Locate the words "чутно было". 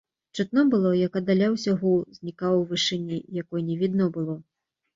0.37-0.93